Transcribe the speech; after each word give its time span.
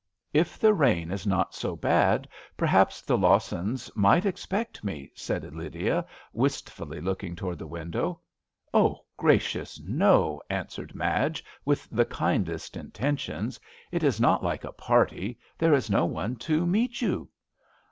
''If 0.33 0.57
the 0.57 0.73
rain 0.73 1.11
is 1.11 1.27
not 1.27 1.53
so 1.53 1.75
bad 1.75 2.27
perhaps 2.57 3.03
the 3.03 3.15
Lawsons 3.15 3.91
might 3.95 4.25
expect 4.25 4.83
me/' 4.83 5.11
said 5.13 5.43
Lydia, 5.53 6.07
wistfully 6.33 6.99
looking 6.99 7.35
towards 7.35 7.59
the 7.59 7.67
window." 7.67 8.19
Oh, 8.73 9.05
gracious 9.15 9.79
I 9.79 9.85
no," 9.91 10.41
answered 10.49 10.95
Madge, 10.95 11.45
with 11.65 11.87
the 11.91 12.05
kindest 12.05 12.73
inten 12.73 13.19
tions. 13.19 13.59
"It 13.91 14.01
is 14.03 14.19
not 14.19 14.43
like 14.43 14.63
a 14.63 14.71
party. 14.71 15.37
There 15.59 15.75
is 15.75 15.87
no 15.87 16.07
one 16.07 16.35
to 16.37 16.65
meet 16.65 17.03
you 17.03 17.29